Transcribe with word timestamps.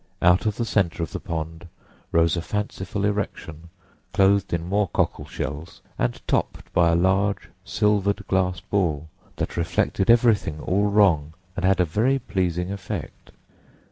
Out 0.19 0.47
of 0.47 0.55
the 0.55 0.65
centre 0.65 1.03
of 1.03 1.11
the 1.11 1.19
pond 1.19 1.67
rose 2.11 2.35
a 2.35 2.41
fanciful 2.41 3.05
erection 3.05 3.69
clothed 4.13 4.51
in 4.51 4.67
more 4.67 4.87
cockle 4.87 5.25
shells 5.27 5.83
and 5.99 6.19
topped 6.27 6.73
by 6.73 6.89
a 6.89 6.95
large 6.95 7.49
silvered 7.63 8.25
glass 8.27 8.61
ball 8.61 9.09
that 9.35 9.57
reflected 9.57 10.09
everything 10.09 10.59
all 10.59 10.87
wrong 10.89 11.35
and 11.55 11.63
had 11.63 11.79
a 11.79 11.85
very 11.85 12.17
pleasing 12.17 12.71
effect. 12.71 13.29